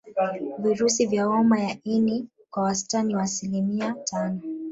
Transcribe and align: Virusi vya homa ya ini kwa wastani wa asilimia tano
Virusi 0.59 1.05
vya 1.05 1.25
homa 1.25 1.59
ya 1.59 1.75
ini 1.83 2.27
kwa 2.51 2.63
wastani 2.63 3.15
wa 3.15 3.21
asilimia 3.21 3.93
tano 4.03 4.41